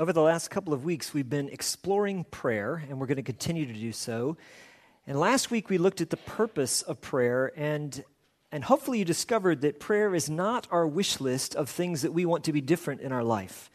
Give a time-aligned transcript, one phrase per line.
[0.00, 3.66] Over the last couple of weeks, we've been exploring prayer, and we're going to continue
[3.66, 4.38] to do so.
[5.06, 8.02] And last week, we looked at the purpose of prayer, and,
[8.50, 12.24] and hopefully, you discovered that prayer is not our wish list of things that we
[12.24, 13.70] want to be different in our life.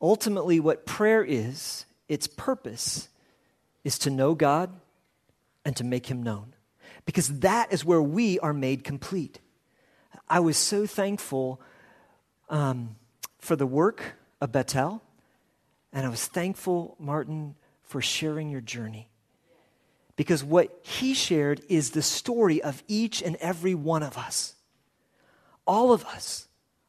[0.00, 3.08] Ultimately, what prayer is, its purpose,
[3.82, 4.70] is to know God
[5.64, 6.54] and to make Him known,
[7.04, 9.40] because that is where we are made complete.
[10.28, 11.60] I was so thankful
[12.48, 12.94] um,
[13.40, 15.02] for the work of Bethel
[15.92, 19.08] and I was thankful, Martin, for sharing your journey.
[20.16, 24.54] Because what he shared is the story of each and every one of us.
[25.66, 26.48] All of us,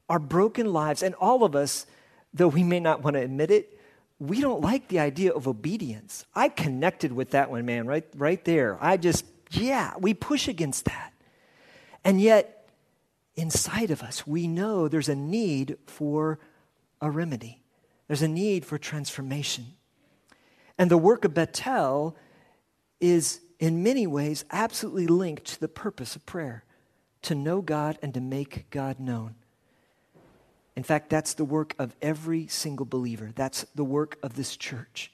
[0.09, 1.85] our broken lives, and all of us,
[2.33, 3.79] though we may not want to admit it,
[4.19, 6.25] we don't like the idea of obedience.
[6.33, 8.77] I connected with that one, man, right, right there.
[8.81, 11.13] I just, yeah, we push against that.
[12.03, 12.69] And yet,
[13.35, 16.39] inside of us, we know there's a need for
[17.01, 17.62] a remedy.
[18.07, 19.73] There's a need for transformation.
[20.77, 22.15] And the work of Bethel
[22.99, 26.63] is, in many ways, absolutely linked to the purpose of prayer
[27.23, 29.35] to know God and to make God known.
[30.75, 33.31] In fact, that's the work of every single believer.
[33.35, 35.11] That's the work of this church.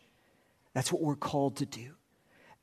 [0.73, 1.91] That's what we're called to do.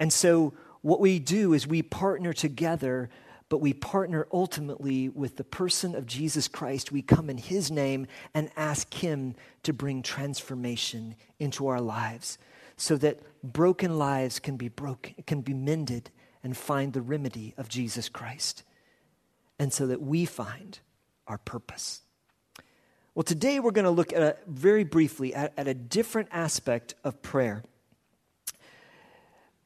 [0.00, 3.10] And so, what we do is we partner together
[3.48, 6.90] but we partner ultimately with the person of Jesus Christ.
[6.90, 12.38] We come in his name and ask him to bring transformation into our lives
[12.76, 16.10] so that broken lives can be broken can be mended
[16.42, 18.62] and find the remedy of Jesus Christ.
[19.58, 20.78] And so that we find
[21.26, 22.02] our purpose.
[23.14, 26.94] Well, today we're going to look at a, very briefly at, at a different aspect
[27.02, 27.62] of prayer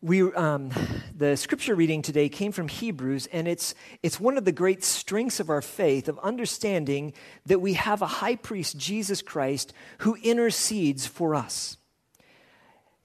[0.03, 0.71] we, um,
[1.15, 5.41] the scripture reading today came from Hebrews, and it's, it's one of the great strengths
[5.41, 7.13] of our faith of understanding
[7.45, 11.77] that we have a high priest, Jesus Christ, who intercedes for us.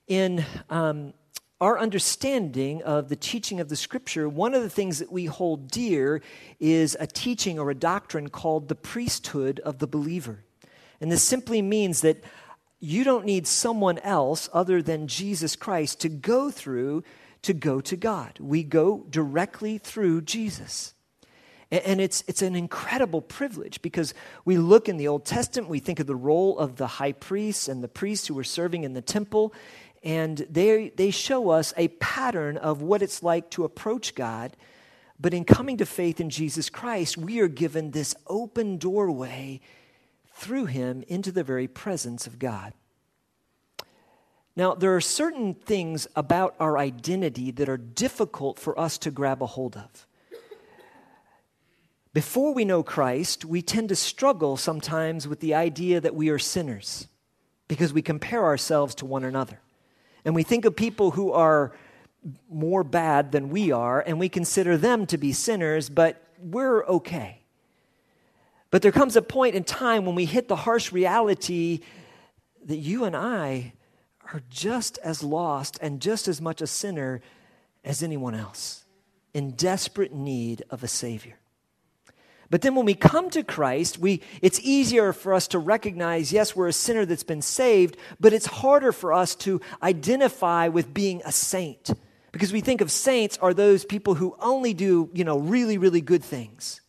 [0.07, 1.13] In um,
[1.59, 5.69] our understanding of the teaching of the scripture, one of the things that we hold
[5.69, 6.21] dear
[6.61, 10.45] is a teaching or a doctrine called the priesthood of the believer.
[11.01, 12.23] And this simply means that
[12.79, 17.03] you don't need someone else other than Jesus Christ to go through
[17.43, 18.37] to go to God.
[18.39, 20.93] We go directly through Jesus.
[21.71, 24.13] And it's, it's an incredible privilege because
[24.45, 27.67] we look in the Old Testament, we think of the role of the high priests
[27.67, 29.53] and the priests who were serving in the temple,
[30.03, 34.55] and they, they show us a pattern of what it's like to approach God.
[35.19, 39.61] But in coming to faith in Jesus Christ, we are given this open doorway
[40.35, 42.73] through him into the very presence of God.
[44.55, 49.41] Now, there are certain things about our identity that are difficult for us to grab
[49.41, 50.07] a hold of.
[52.13, 56.39] Before we know Christ, we tend to struggle sometimes with the idea that we are
[56.39, 57.07] sinners
[57.67, 59.59] because we compare ourselves to one another.
[60.23, 61.73] And we think of people who are
[62.49, 67.44] more bad than we are, and we consider them to be sinners, but we're okay.
[68.71, 71.81] But there comes a point in time when we hit the harsh reality
[72.65, 73.73] that you and I
[74.33, 77.21] are just as lost and just as much a sinner
[77.83, 78.83] as anyone else,
[79.33, 81.37] in desperate need of a Savior.
[82.49, 86.55] But then when we come to Christ, we, it's easier for us to recognize, yes,
[86.55, 91.21] we're a sinner that's been saved, but it's harder for us to identify with being
[91.25, 91.91] a saint.
[92.31, 96.01] Because we think of saints are those people who only do, you know, really, really
[96.01, 96.81] good things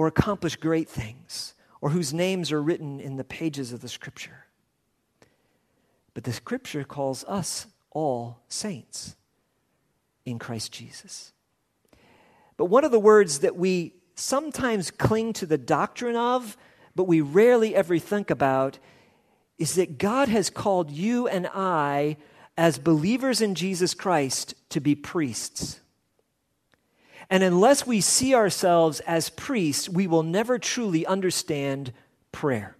[0.00, 1.52] or accomplish great things
[1.82, 4.46] or whose names are written in the pages of the scripture.
[6.14, 9.14] But the scripture calls us all saints
[10.24, 11.34] in Christ Jesus.
[12.56, 16.56] But one of the words that we sometimes cling to the doctrine of,
[16.96, 18.78] but we rarely ever think about,
[19.58, 22.16] is that God has called you and I,
[22.56, 25.78] as believers in Jesus Christ, to be priests.
[27.30, 31.92] And unless we see ourselves as priests, we will never truly understand
[32.32, 32.76] prayer.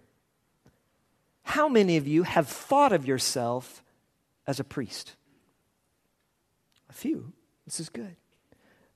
[1.43, 3.81] How many of you have thought of yourself
[4.45, 5.15] as a priest?
[6.89, 7.31] A few.
[7.65, 8.17] This is good.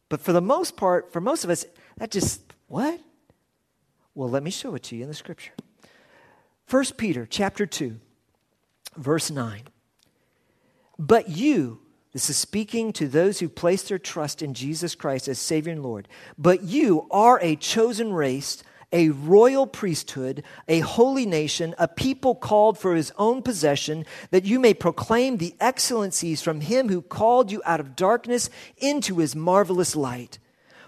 [0.10, 1.66] But for the most part, for most of us,
[1.98, 3.00] that just, what?
[4.14, 5.54] Well, let me show it to you in the scripture.
[6.70, 8.00] 1 Peter chapter 2,
[8.98, 9.64] verse 9.
[11.00, 11.80] But you,
[12.16, 15.84] this is speaking to those who place their trust in Jesus Christ as Savior and
[15.84, 16.08] Lord.
[16.38, 18.64] But you are a chosen race,
[18.94, 24.62] a royal priesthood, a holy nation, a people called for his own possession, that you
[24.62, 29.94] may proclaim the excellencies from him who called you out of darkness into his marvelous
[29.94, 30.40] light.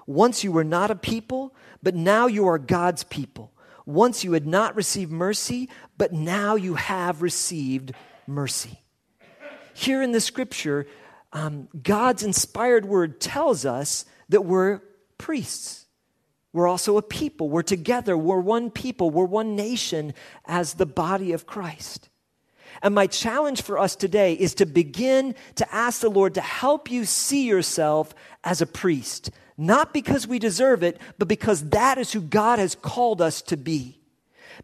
[0.05, 1.53] Once you were not a people,
[1.83, 3.51] but now you are God's people.
[3.85, 7.91] Once you had not received mercy, but now you have received
[8.25, 8.79] mercy.
[9.73, 10.87] Here in the scripture,
[11.37, 14.81] um, God's inspired word tells us that we're
[15.19, 15.85] priests.
[16.51, 17.47] We're also a people.
[17.47, 18.17] We're together.
[18.17, 19.11] We're one people.
[19.11, 22.09] We're one nation as the body of Christ.
[22.81, 26.89] And my challenge for us today is to begin to ask the Lord to help
[26.89, 32.11] you see yourself as a priest, not because we deserve it, but because that is
[32.11, 33.99] who God has called us to be.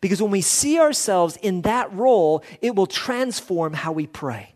[0.01, 4.52] Because when we see ourselves in that role, it will transform how we pray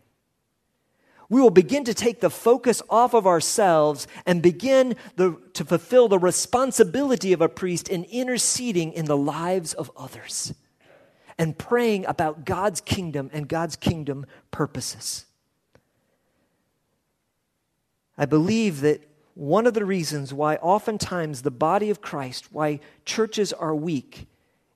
[1.30, 6.08] we will begin to take the focus off of ourselves and begin the, to fulfill
[6.08, 10.54] the responsibility of a priest in interceding in the lives of others
[11.36, 15.26] and praying about God's kingdom and God's kingdom purposes.
[18.16, 19.04] I believe that
[19.34, 24.26] one of the reasons why oftentimes the body of Christ, why churches are weak,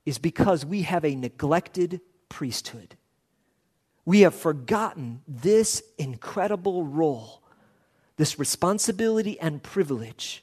[0.04, 2.96] is because we have a neglected priesthood.
[4.04, 7.42] We have forgotten this incredible role,
[8.16, 10.42] this responsibility and privilege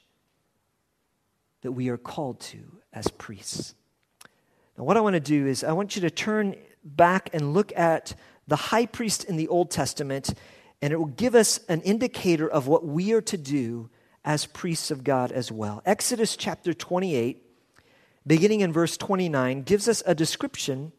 [1.61, 3.75] that we are called to as priests.
[4.77, 7.73] Now, what I want to do is, I want you to turn back and look
[7.75, 8.15] at
[8.47, 10.33] the high priest in the Old Testament,
[10.81, 13.89] and it will give us an indicator of what we are to do
[14.23, 15.81] as priests of God as well.
[15.85, 17.43] Exodus chapter 28,
[18.25, 20.93] beginning in verse 29, gives us a description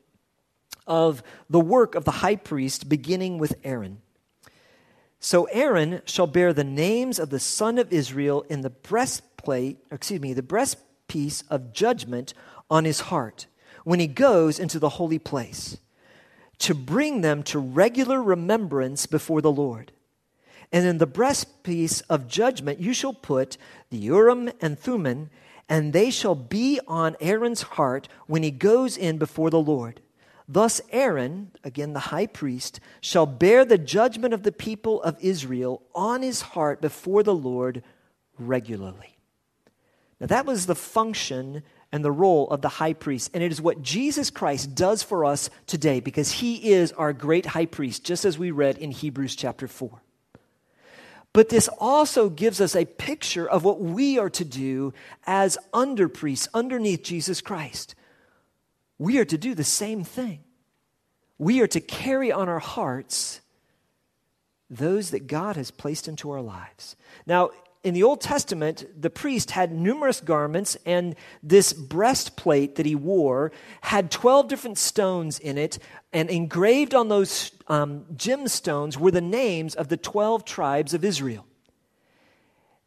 [0.91, 4.03] of the work of the high priest, beginning with Aaron.
[5.21, 10.21] So Aaron shall bear the names of the son of Israel in the breastplate, excuse
[10.21, 12.35] me, the breastpiece of judgment
[12.69, 13.47] on his heart
[13.85, 15.79] when he goes into the holy place,
[16.59, 19.93] to bring them to regular remembrance before the Lord.
[20.73, 23.57] And in the breastpiece of judgment you shall put
[23.91, 25.31] the Urim and Thummim,
[25.69, 30.01] and they shall be on Aaron's heart when he goes in before the Lord.
[30.53, 35.81] Thus, Aaron, again the high priest, shall bear the judgment of the people of Israel
[35.95, 37.85] on his heart before the Lord
[38.37, 39.17] regularly.
[40.19, 41.63] Now, that was the function
[41.93, 43.31] and the role of the high priest.
[43.33, 47.47] And it is what Jesus Christ does for us today because he is our great
[47.47, 50.03] high priest, just as we read in Hebrews chapter 4.
[51.33, 54.95] But this also gives us a picture of what we are to do
[55.29, 57.95] as under priests underneath Jesus Christ
[59.01, 60.41] we are to do the same thing.
[61.39, 63.41] We are to carry on our hearts
[64.69, 66.97] those that God has placed into our lives.
[67.25, 67.49] Now,
[67.83, 73.53] in the Old Testament, the priest had numerous garments, and this breastplate that he wore
[73.81, 75.79] had 12 different stones in it,
[76.13, 81.47] and engraved on those um, gemstones were the names of the 12 tribes of Israel.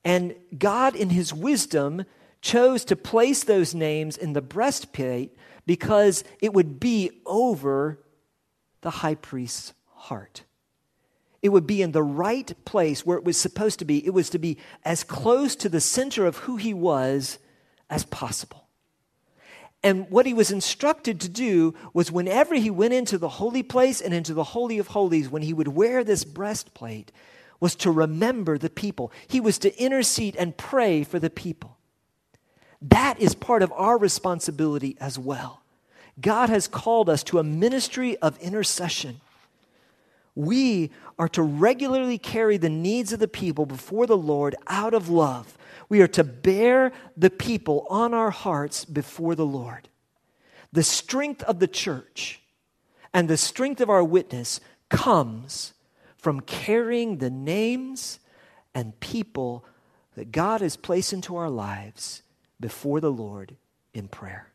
[0.06, 2.06] And God, in his wisdom,
[2.39, 8.00] chose to place those names in the breastplate because it would be over
[8.81, 10.44] the high priest's heart.
[11.42, 14.06] It would be in the right place where it was supposed to be.
[14.06, 17.38] It was to be as close to the center of who he was
[17.89, 18.68] as possible.
[19.83, 24.00] And what he was instructed to do was whenever he went into the holy place
[24.00, 27.12] and into the Holy of Holies, when he would wear this breastplate,
[27.60, 29.12] was to remember the people.
[29.27, 31.73] He was to intercede and pray for the people.
[32.83, 35.62] That is part of our responsibility as well.
[36.19, 39.22] God has called us to a ministry of intercession.
[40.36, 45.10] We are to regularly carry the needs of the people before the Lord out of
[45.10, 45.58] love.
[45.89, 49.88] We are to bear the people on our hearts before the Lord.
[50.72, 52.41] The strength of the church
[53.13, 55.74] and the strength of our witness comes
[56.17, 58.19] from carrying the names
[58.74, 59.63] and people
[60.15, 62.24] that God has placed into our lives
[62.63, 63.58] before the Lord
[63.93, 64.48] in prayer.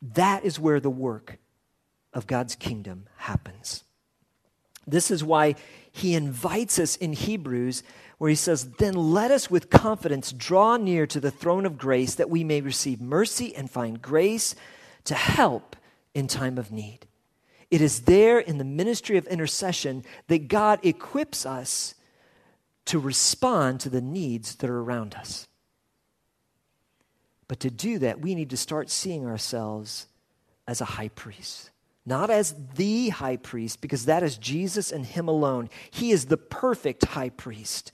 [0.00, 1.36] That is where the work
[2.14, 3.84] of God's kingdom happens.
[4.86, 5.56] This is why
[5.92, 7.82] he invites us in Hebrews,
[8.16, 12.14] where he says, Then let us with confidence draw near to the throne of grace
[12.14, 14.54] that we may receive mercy and find grace
[15.04, 15.76] to help
[16.14, 17.00] in time of need.
[17.70, 21.94] It is there in the ministry of intercession that God equips us
[22.86, 25.48] to respond to the needs that are around us.
[27.48, 30.06] But to do that, we need to start seeing ourselves
[30.66, 31.70] as a high priest.
[32.04, 35.68] Not as the high priest, because that is Jesus and Him alone.
[35.90, 37.92] He is the perfect high priest.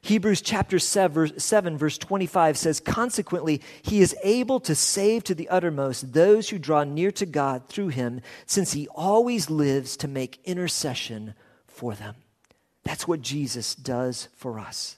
[0.00, 6.12] Hebrews chapter 7, verse 25 says, Consequently, he is able to save to the uttermost
[6.12, 11.34] those who draw near to God through him, since he always lives to make intercession
[11.66, 12.14] for them.
[12.84, 14.97] That's what Jesus does for us.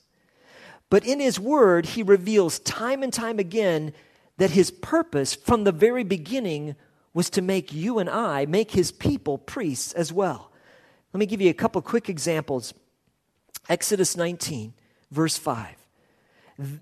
[0.90, 3.94] But in his word, he reveals time and time again
[4.37, 6.75] that his purpose from the very beginning
[7.14, 10.50] was to make you and I, make his people priests as well.
[11.12, 12.75] Let me give you a couple quick examples.
[13.68, 14.75] Exodus 19,
[15.11, 15.76] verse 5.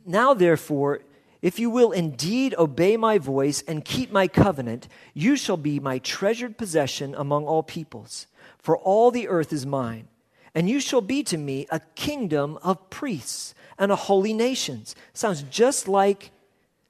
[0.06, 1.00] Now, therefore,
[1.40, 5.98] if you will indeed obey my voice and keep my covenant, you shall be my
[5.98, 8.26] treasured possession among all peoples,
[8.58, 10.08] for all the earth is mine.
[10.54, 14.94] And you shall be to me a kingdom of priests and a holy nations.
[15.12, 16.30] Sounds just like,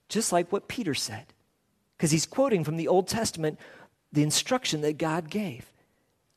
[0.08, 1.26] just like what Peter said,
[1.96, 3.58] because he's quoting from the Old Testament
[4.12, 5.70] the instruction that God gave.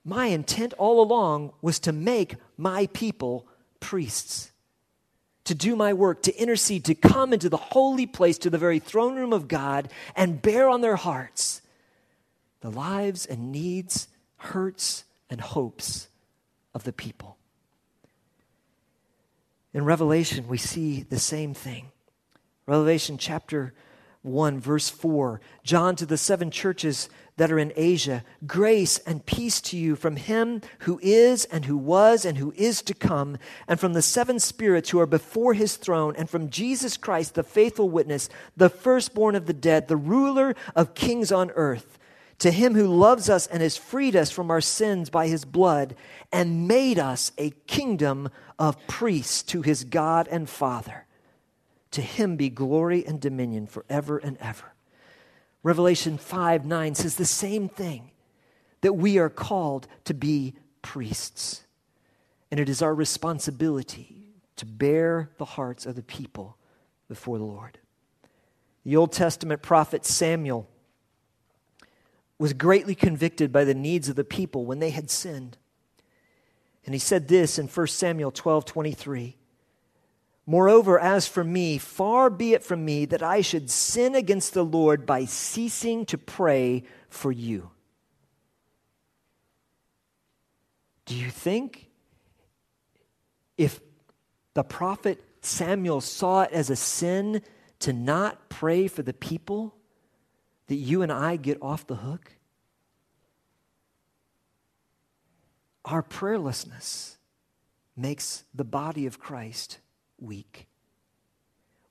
[0.04, 3.46] My intent all along was to make my people
[3.80, 4.52] priests
[5.46, 8.80] to do my work, to intercede, to come into the holy place, to the very
[8.80, 11.62] throne room of God, and bear on their hearts
[12.62, 16.08] the lives and needs, hurts, and hopes
[16.74, 17.38] of the people.
[19.74, 21.92] In Revelation, we see the same thing.
[22.66, 23.74] Revelation chapter
[24.24, 25.40] 1, verse 4.
[25.64, 30.18] John to the seven churches that are in Asia, grace and peace to you from
[30.18, 33.38] him who is and who was and who is to come,
[33.68, 37.44] and from the seven spirits who are before his throne, and from Jesus Christ, the
[37.44, 41.98] faithful witness, the firstborn of the dead, the ruler of kings on earth.
[42.42, 45.96] To him who loves us and has freed us from our sins by his blood
[46.32, 51.06] and made us a kingdom of priests to his God and Father.
[51.92, 54.74] To him be glory and dominion forever and ever.
[55.62, 58.10] Revelation 5 9 says the same thing
[58.82, 61.64] that we are called to be priests.
[62.50, 64.18] And it is our responsibility
[64.56, 66.58] to bear the hearts of the people
[67.08, 67.78] before the Lord.
[68.84, 70.68] The Old Testament prophet Samuel
[72.42, 75.60] was greatly convicted by the needs of the people when they had sinned.
[76.84, 79.38] And he said this in 1 Samuel 12 23.
[80.48, 84.66] Moreover, as for me, far be it from me that I should sin against the
[84.66, 87.70] Lord by ceasing to pray for you.
[91.06, 91.92] Do you think
[93.56, 93.80] if
[94.56, 97.44] the prophet Samuel saw it as a sin
[97.82, 99.76] to not pray for the people,
[100.72, 102.32] that you and I get off the hook?
[105.84, 107.18] Our prayerlessness
[107.98, 109.80] makes the body of Christ
[110.18, 110.70] weak.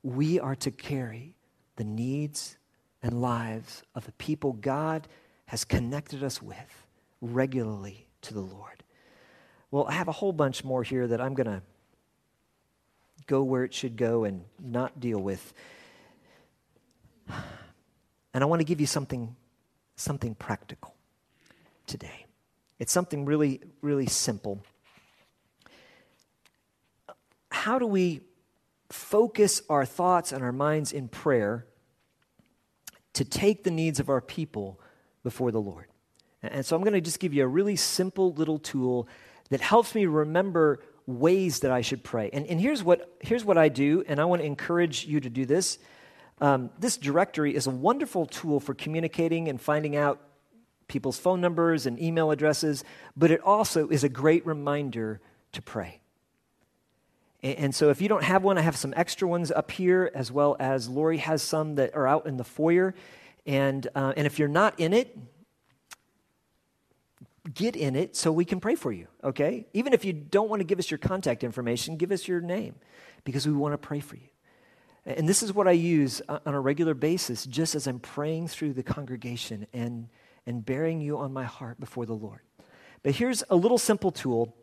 [0.03, 1.35] We are to carry
[1.77, 2.57] the needs
[3.03, 5.09] and lives of the people God
[5.45, 6.87] has connected us with
[7.21, 8.83] regularly to the Lord.
[9.71, 11.61] Well, I have a whole bunch more here that I'm going to
[13.27, 15.53] go where it should go and not deal with.
[18.33, 19.35] And I want to give you something,
[19.97, 20.95] something practical
[21.87, 22.27] today.
[22.79, 24.63] It's something really, really simple
[27.61, 28.23] how do we
[28.89, 31.67] focus our thoughts and our minds in prayer
[33.13, 34.81] to take the needs of our people
[35.23, 35.87] before the Lord?
[36.43, 39.09] And so I'm going to just give you a really simple little tool
[39.51, 42.31] that helps me remember ways that I should pray.
[42.33, 45.29] And, and here's, what, here's what I do, and I want to encourage you to
[45.29, 45.79] do this.
[46.41, 50.21] Um, this directory is a wonderful tool for communicating and finding out
[50.89, 52.83] people's phone numbers and email addresses,
[53.17, 55.21] but it also is a great reminder
[55.53, 56.01] to pray.
[57.43, 60.31] And so, if you don't have one, I have some extra ones up here, as
[60.31, 62.95] well as Lori has some that are out in the foyer.
[63.47, 65.17] And, uh, and if you're not in it,
[67.55, 69.67] get in it so we can pray for you, okay?
[69.73, 72.75] Even if you don't want to give us your contact information, give us your name
[73.25, 74.29] because we want to pray for you.
[75.07, 78.49] And this is what I use uh, on a regular basis just as I'm praying
[78.49, 80.09] through the congregation and,
[80.47, 82.41] and bearing you on my heart before the Lord.
[83.03, 84.55] But here's a little simple tool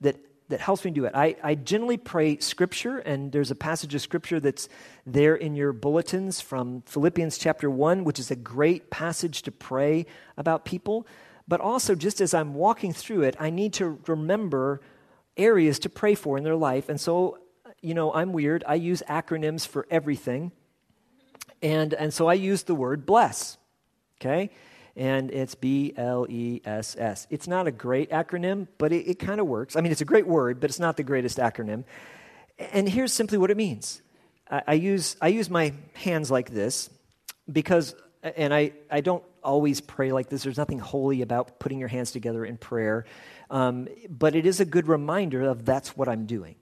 [0.00, 0.16] that
[0.48, 1.12] that helps me do it.
[1.14, 4.68] I, I generally pray scripture, and there's a passage of scripture that's
[5.04, 10.06] there in your bulletins from Philippians chapter 1, which is a great passage to pray
[10.36, 11.06] about people.
[11.48, 14.80] But also, just as I'm walking through it, I need to remember
[15.36, 16.88] areas to pray for in their life.
[16.88, 17.38] And so,
[17.82, 18.64] you know, I'm weird.
[18.66, 20.52] I use acronyms for everything.
[21.62, 23.58] And, and so I use the word bless.
[24.20, 24.50] Okay?
[24.96, 27.26] and it's B L E S S.
[27.28, 29.76] It's not a great acronym, but it, it kind of works.
[29.76, 31.84] I mean, it's a great word, but it's not the greatest acronym.
[32.72, 34.00] And here's simply what it means
[34.50, 36.88] I, I use, I use my hands like this
[37.50, 40.42] because, and I, I don't always pray like this.
[40.42, 43.04] There's nothing holy about putting your hands together in prayer,
[43.50, 46.56] um, but it is a good reminder of that's what I'm doing.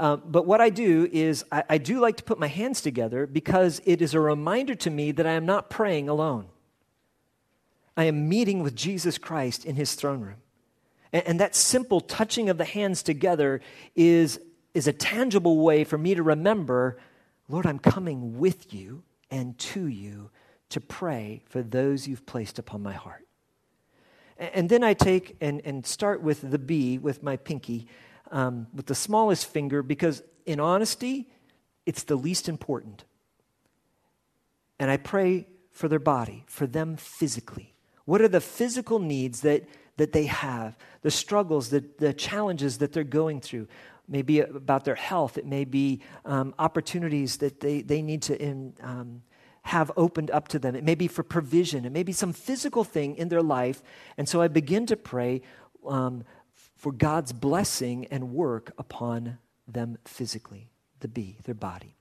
[0.00, 3.26] Uh, but what I do is, I, I do like to put my hands together
[3.26, 6.46] because it is a reminder to me that I am not praying alone.
[7.98, 10.38] I am meeting with Jesus Christ in his throne room.
[11.12, 13.60] And, and that simple touching of the hands together
[13.94, 14.40] is,
[14.72, 16.98] is a tangible way for me to remember
[17.50, 20.30] Lord, I'm coming with you and to you
[20.68, 23.26] to pray for those you've placed upon my heart.
[24.38, 27.88] And then I take and, and start with the B, with my pinky,
[28.30, 31.28] um, with the smallest finger, because in honesty,
[31.86, 33.04] it's the least important.
[34.78, 37.74] And I pray for their body, for them physically.
[38.04, 42.92] What are the physical needs that, that they have, the struggles, the, the challenges that
[42.92, 43.68] they're going through?
[44.08, 48.74] Maybe about their health, it may be um, opportunities that they, they need to in,
[48.82, 49.22] um,
[49.62, 50.74] have opened up to them.
[50.74, 53.82] It may be for provision, it may be some physical thing in their life.
[54.16, 55.42] And so I begin to pray
[55.86, 56.24] um,
[56.80, 59.36] for God's blessing and work upon
[59.68, 60.70] them physically,
[61.00, 61.94] the B, their body.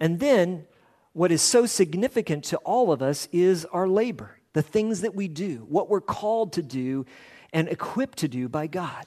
[0.00, 0.66] And then
[1.12, 5.28] what is so significant to all of us is our labor, the things that we
[5.28, 7.06] do, what we're called to do
[7.52, 9.06] and equipped to do by God.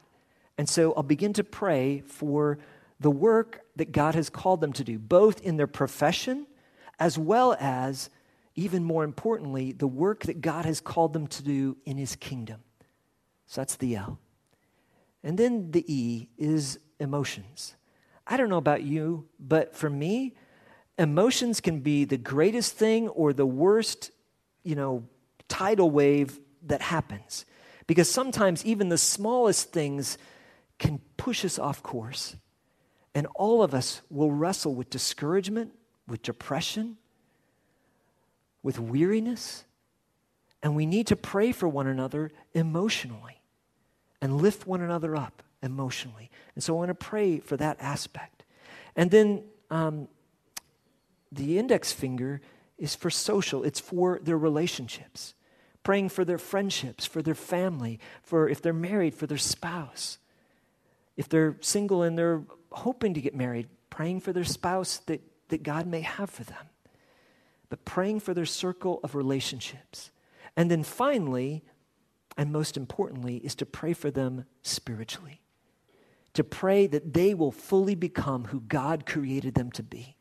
[0.58, 2.58] And so I'll begin to pray for
[3.01, 6.48] the work that God has called them to do, both in their profession
[6.98, 8.10] as well as,
[8.56, 12.62] even more importantly, the work that God has called them to do in His kingdom.
[13.48, 14.17] So that's the L.
[15.24, 17.75] And then the E is emotions.
[18.25, 20.36] I don't know about you, but for me,
[20.97, 24.12] emotions can be the greatest thing or the worst,
[24.63, 25.03] you know,
[25.47, 27.45] tidal wave that happens.
[27.88, 30.17] Because sometimes even the smallest things
[30.77, 32.36] can push us off course.
[33.15, 35.71] And all of us will wrestle with discouragement
[36.07, 36.97] with depression,
[38.63, 39.65] with weariness.
[40.63, 43.37] And we need to pray for one another emotionally
[44.21, 46.29] and lift one another up emotionally.
[46.55, 48.43] And so I want to pray for that aspect.
[48.95, 50.07] And then um,
[51.31, 52.41] the index finger
[52.77, 55.33] is for social, it's for their relationships.
[55.83, 60.17] Praying for their friendships, for their family, for if they're married, for their spouse.
[61.15, 65.63] If they're single and they're hoping to get married, praying for their spouse that that
[65.63, 66.65] God may have for them,
[67.69, 70.12] but praying for their circle of relationships.
[70.55, 71.63] And then finally,
[72.38, 75.42] and most importantly, is to pray for them spiritually.
[76.33, 80.16] To pray that they will fully become who God created them to be.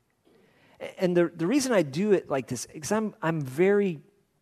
[0.99, 4.01] And the, the reason I do it like this, because I'm, I'm very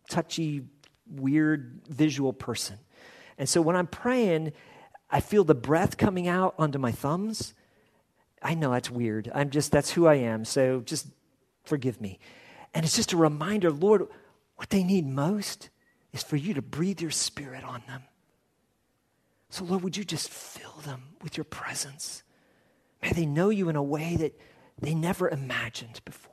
[0.09, 0.63] touchy,
[1.07, 2.77] weird, visual person.
[3.37, 4.53] And so when I'm praying,
[5.09, 7.53] I feel the breath coming out onto my thumbs
[8.45, 9.31] I know that's weird.
[9.33, 10.45] I'm just, that's who I am.
[10.45, 11.07] So just
[11.63, 12.19] forgive me.
[12.75, 14.07] And it's just a reminder, Lord,
[14.55, 15.69] what they need most
[16.15, 18.01] is for you to breathe your spirit on them.
[19.49, 22.23] So, Lord, would you just fill them with your presence?
[23.01, 24.39] May they know you in a way that
[24.81, 26.31] they never imagined before.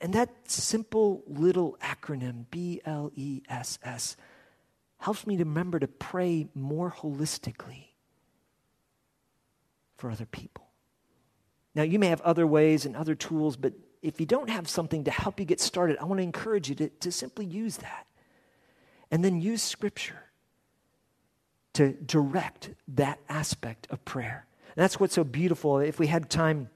[0.00, 4.16] And that simple little acronym, B L E S S,
[4.98, 7.88] helps me to remember to pray more holistically
[9.96, 10.68] for other people.
[11.74, 15.04] Now, you may have other ways and other tools, but if you don't have something
[15.04, 18.06] to help you get started, I want to encourage you to, to simply use that.
[19.12, 20.24] And then use Scripture
[21.74, 24.46] to direct that aspect of prayer.
[24.74, 25.78] And that's what's so beautiful.
[25.78, 26.68] If we had time,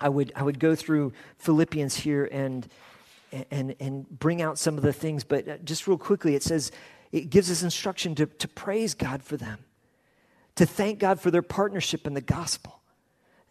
[0.00, 2.66] I would, I would go through Philippians here and,
[3.52, 6.72] and, and bring out some of the things, but uh, just real quickly, it says,
[7.12, 9.60] it gives us instruction to, to praise God for them
[10.56, 12.80] to thank God for their partnership in the gospel.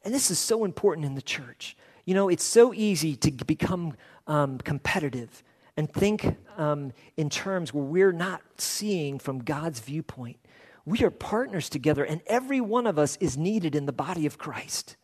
[0.03, 1.75] And this is so important in the church.
[2.05, 3.95] You know, it's so easy to become
[4.27, 5.43] um, competitive
[5.77, 10.37] and think um, in terms where we're not seeing from God's viewpoint.
[10.85, 14.37] We are partners together, and every one of us is needed in the body of
[14.37, 14.97] Christ.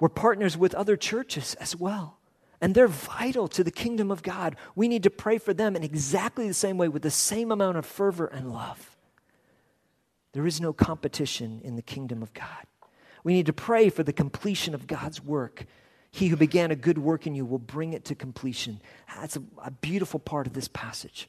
[0.00, 2.18] We're partners with other churches as well,
[2.60, 4.56] and they're vital to the kingdom of God.
[4.74, 7.76] We need to pray for them in exactly the same way with the same amount
[7.76, 8.96] of fervor and love.
[10.32, 12.66] There is no competition in the kingdom of God.
[13.24, 15.66] We need to pray for the completion of God's work.
[16.12, 18.80] He who began a good work in you will bring it to completion.
[19.16, 21.28] That's a, a beautiful part of this passage.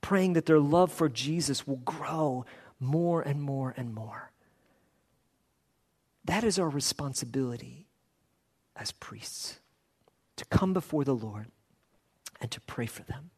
[0.00, 2.46] Praying that their love for Jesus will grow
[2.80, 4.32] more and more and more.
[6.24, 7.86] That is our responsibility
[8.74, 9.60] as priests
[10.36, 11.48] to come before the Lord
[12.40, 13.30] and to pray for them.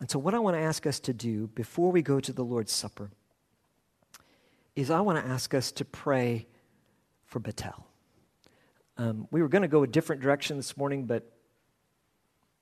[0.00, 2.44] And so, what I want to ask us to do before we go to the
[2.44, 3.10] Lord's Supper
[4.76, 6.46] is I want to ask us to pray
[7.30, 7.86] for Betel.
[8.98, 11.32] Um, we were going to go a different direction this morning, but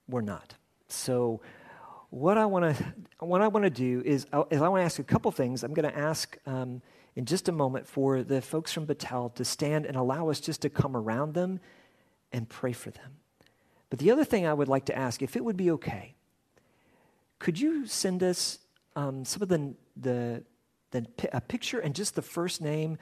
[0.08, 0.54] we're not.
[0.88, 1.40] So,
[2.10, 2.84] what I want to
[3.18, 5.64] what I want to do is, is I want to ask a couple things.
[5.64, 6.80] I'm going to ask um,
[7.16, 10.62] in just a moment for the folks from Betel to stand and allow us just
[10.62, 11.60] to come around them
[12.30, 13.16] and pray for them.
[13.90, 16.14] But the other thing I would like to ask, if it would be okay,
[17.38, 18.58] could you send us
[18.96, 20.44] um, some of the, the,
[20.90, 22.98] the a picture and just the first name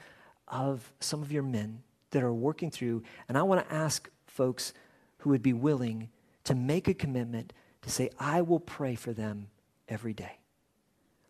[0.47, 1.81] of some of your men
[2.11, 3.03] that are working through.
[3.27, 4.73] And I want to ask folks
[5.19, 6.09] who would be willing
[6.45, 9.47] to make a commitment to say, I will pray for them
[9.87, 10.39] every day.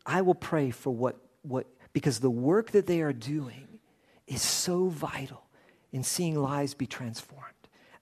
[0.05, 3.79] I will pray for what, what because the work that they are doing
[4.27, 5.43] is so vital
[5.91, 7.43] in seeing lives be transformed.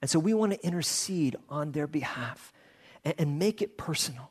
[0.02, 2.52] And so we want to intercede on their behalf
[3.04, 4.30] and, and make it personal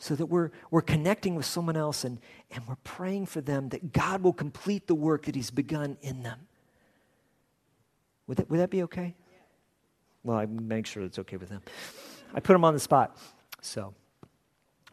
[0.00, 2.18] so that we're, we're connecting with someone else and,
[2.50, 6.22] and we're praying for them that God will complete the work that He's begun in
[6.22, 6.48] them.
[8.26, 9.14] Would that, would that be okay?
[10.24, 11.62] Well, I make sure it's okay with them.
[12.34, 13.16] I put them on the spot.
[13.60, 13.94] So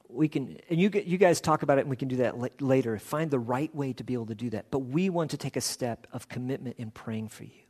[0.09, 2.99] we can, and you, you guys talk about it and we can do that later.
[2.99, 4.71] Find the right way to be able to do that.
[4.71, 7.61] But we want to take a step of commitment in praying for you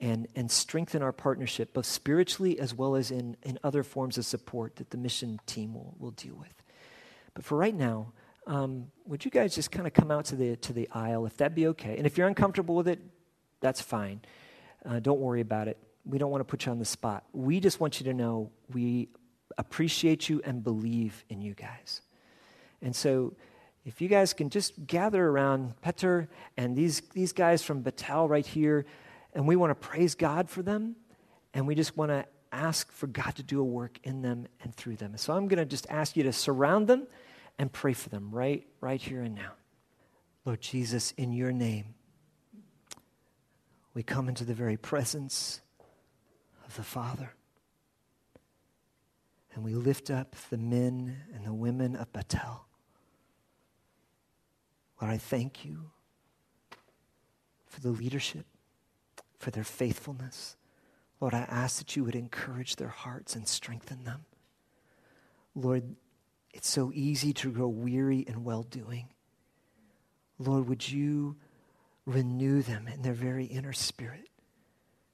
[0.00, 4.24] and, and strengthen our partnership, both spiritually as well as in, in other forms of
[4.24, 6.59] support that the mission team will, will deal with.
[7.40, 8.12] But for right now,
[8.46, 11.38] um, would you guys just kind of come out to the, to the aisle, if
[11.38, 11.96] that'd be okay?
[11.96, 13.00] And if you're uncomfortable with it,
[13.62, 14.20] that's fine.
[14.84, 15.78] Uh, don't worry about it.
[16.04, 17.24] We don't want to put you on the spot.
[17.32, 19.08] We just want you to know we
[19.56, 22.02] appreciate you and believe in you guys.
[22.82, 23.32] And so,
[23.86, 28.44] if you guys can just gather around Peter and these, these guys from Betel right
[28.44, 28.84] here,
[29.32, 30.94] and we want to praise God for them,
[31.54, 34.74] and we just want to ask for God to do a work in them and
[34.74, 35.16] through them.
[35.16, 37.06] So I'm going to just ask you to surround them
[37.60, 39.52] and pray for them right, right here and now.
[40.46, 41.94] Lord Jesus, in your name,
[43.92, 45.60] we come into the very presence
[46.66, 47.34] of the Father.
[49.52, 52.64] And we lift up the men and the women of Betel.
[54.98, 55.90] Lord, I thank you
[57.66, 58.46] for the leadership,
[59.38, 60.56] for their faithfulness.
[61.20, 64.24] Lord, I ask that you would encourage their hearts and strengthen them.
[65.54, 65.96] Lord,
[66.52, 69.08] it's so easy to grow weary in well doing.
[70.38, 71.36] Lord, would you
[72.06, 74.28] renew them in their very inner spirit?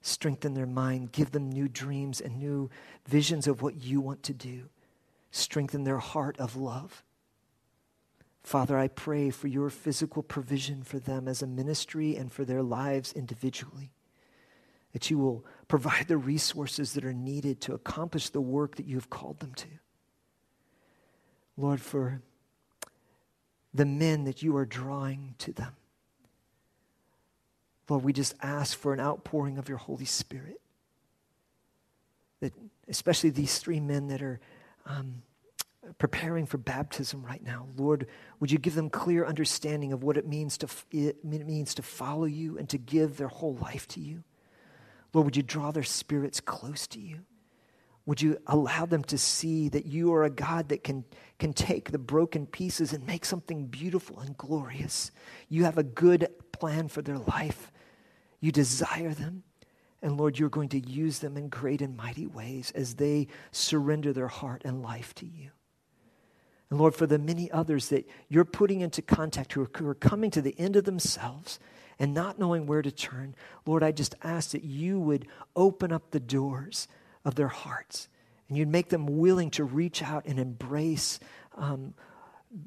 [0.00, 2.70] Strengthen their mind, give them new dreams and new
[3.08, 4.68] visions of what you want to do.
[5.32, 7.02] Strengthen their heart of love.
[8.42, 12.62] Father, I pray for your physical provision for them as a ministry and for their
[12.62, 13.90] lives individually.
[14.92, 18.94] That you will provide the resources that are needed to accomplish the work that you
[18.94, 19.66] have called them to.
[21.56, 22.20] Lord, for
[23.72, 25.74] the men that you are drawing to them.
[27.88, 30.60] Lord, we just ask for an outpouring of your Holy Spirit.
[32.40, 32.52] That
[32.88, 34.40] especially these three men that are
[34.86, 35.22] um,
[35.98, 38.06] preparing for baptism right now, Lord,
[38.40, 42.24] would you give them clear understanding of what it means to it means to follow
[42.24, 44.24] you and to give their whole life to you?
[45.12, 47.20] Lord, would you draw their spirits close to you?
[48.06, 51.04] Would you allow them to see that you are a God that can,
[51.40, 55.10] can take the broken pieces and make something beautiful and glorious?
[55.48, 57.72] You have a good plan for their life.
[58.40, 59.42] You desire them.
[60.02, 64.12] And Lord, you're going to use them in great and mighty ways as they surrender
[64.12, 65.50] their heart and life to you.
[66.70, 69.94] And Lord, for the many others that you're putting into contact who are, who are
[69.94, 71.58] coming to the end of themselves
[71.98, 76.10] and not knowing where to turn, Lord, I just ask that you would open up
[76.10, 76.86] the doors
[77.26, 78.08] of their hearts
[78.48, 81.18] and you'd make them willing to reach out and embrace
[81.56, 81.92] um,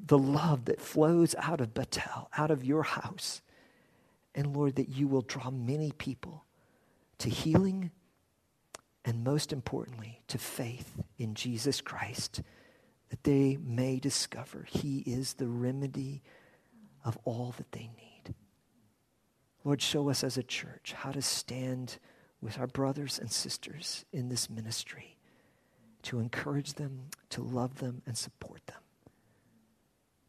[0.06, 3.40] the love that flows out of Betel, out of your house.
[4.34, 6.44] And Lord, that you will draw many people
[7.18, 7.90] to healing
[9.02, 12.42] and most importantly, to faith in Jesus Christ,
[13.08, 16.22] that they may discover He is the remedy
[17.02, 18.34] of all that they need.
[19.64, 21.98] Lord, show us as a church how to stand
[22.40, 25.16] with our brothers and sisters in this ministry,
[26.02, 28.80] to encourage them, to love them, and support them.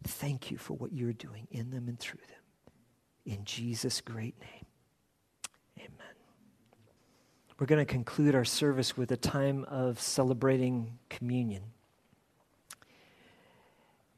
[0.03, 2.73] Thank you for what you're doing in them and through them.
[3.25, 4.65] In Jesus' great name,
[5.77, 6.15] amen.
[7.59, 11.61] We're going to conclude our service with a time of celebrating communion.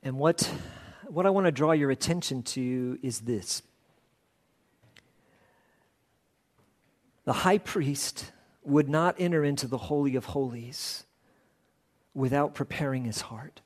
[0.01, 0.49] And what,
[1.08, 3.62] what I want to draw your attention to is this
[7.26, 8.32] the high priest
[8.64, 11.06] would not enter into the Holy of Holies
[12.14, 13.62] without preparing his heart.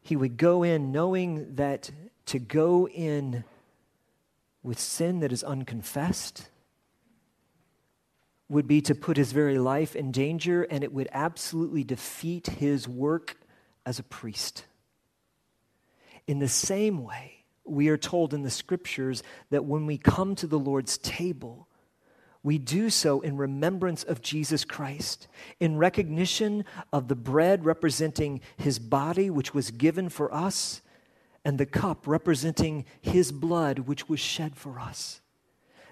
[0.00, 1.90] He would go in knowing that
[2.26, 3.44] to go in
[4.62, 6.48] with sin that is unconfessed
[8.48, 12.88] would be to put his very life in danger, and it would absolutely defeat his
[12.88, 13.36] work
[13.84, 14.64] as a priest.
[16.26, 17.37] In the same way,
[17.70, 21.68] we are told in the scriptures that when we come to the Lord's table,
[22.42, 25.28] we do so in remembrance of Jesus Christ,
[25.60, 30.80] in recognition of the bread representing his body, which was given for us,
[31.44, 35.20] and the cup representing his blood, which was shed for us.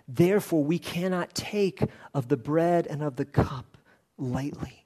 [0.08, 1.82] Therefore, we cannot take
[2.14, 3.76] of the bread and of the cup
[4.16, 4.85] lightly.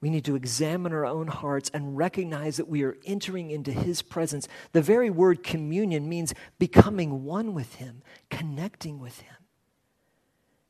[0.00, 4.00] We need to examine our own hearts and recognize that we are entering into His
[4.00, 4.46] presence.
[4.72, 9.34] The very word communion means becoming one with Him, connecting with Him.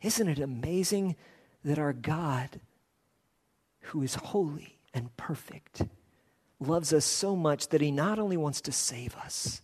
[0.01, 1.17] Isn't it amazing
[1.63, 2.61] that our God,
[3.81, 5.83] who is holy and perfect,
[6.59, 9.61] loves us so much that He not only wants to save us,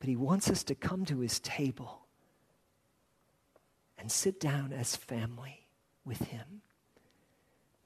[0.00, 2.06] but He wants us to come to His table
[3.96, 5.66] and sit down as family
[6.04, 6.62] with Him.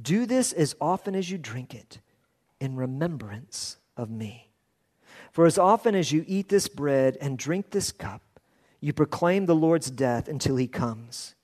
[0.00, 2.00] Do this as often as you drink it
[2.60, 4.50] in remembrance of me.
[5.32, 8.22] For as often as you eat this bread and drink this cup,
[8.80, 11.34] you proclaim the Lord's death until he comes.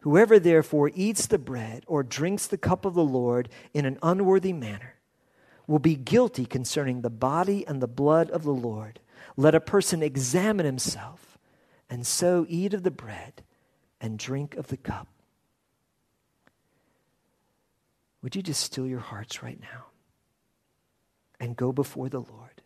[0.00, 4.52] Whoever therefore eats the bread or drinks the cup of the Lord in an unworthy
[4.52, 4.94] manner
[5.66, 9.00] will be guilty concerning the body and the blood of the Lord.
[9.36, 11.38] Let a person examine himself,
[11.90, 13.42] and so eat of the bread
[14.00, 15.08] and drink of the cup.
[18.26, 19.84] Would you just still your hearts right now
[21.38, 22.60] and go before the Lord?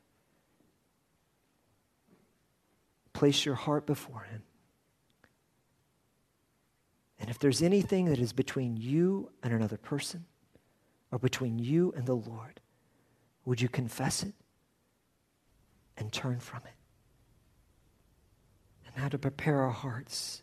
[3.12, 4.42] Place your heart before Him.
[7.18, 10.24] And if there's anything that is between you and another person,
[11.12, 12.62] or between you and the Lord,
[13.44, 14.32] would you confess it
[15.98, 16.72] and turn from it?
[18.86, 20.42] And how to prepare our hearts,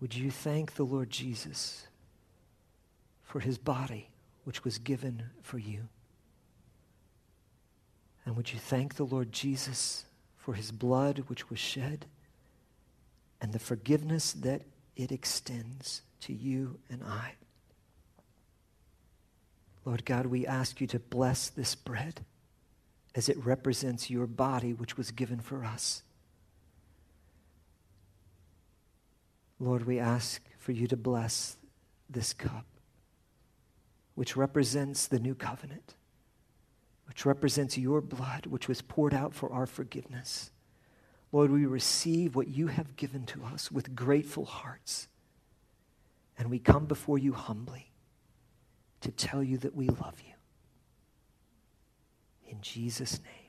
[0.00, 1.86] would you thank the Lord Jesus?
[3.32, 4.10] For his body,
[4.44, 5.88] which was given for you.
[8.26, 10.04] And would you thank the Lord Jesus
[10.36, 12.04] for his blood, which was shed,
[13.40, 14.60] and the forgiveness that
[14.96, 17.36] it extends to you and I?
[19.86, 22.26] Lord God, we ask you to bless this bread
[23.14, 26.02] as it represents your body, which was given for us.
[29.58, 31.56] Lord, we ask for you to bless
[32.10, 32.66] this cup
[34.14, 35.94] which represents the new covenant,
[37.06, 40.50] which represents your blood, which was poured out for our forgiveness.
[41.32, 45.08] Lord, we receive what you have given to us with grateful hearts.
[46.38, 47.90] And we come before you humbly
[49.00, 50.34] to tell you that we love you.
[52.48, 53.41] In Jesus' name.